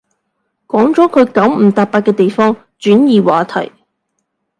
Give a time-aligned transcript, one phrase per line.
[0.65, 3.71] 講咗佢九唔搭八嘅地方，轉移話題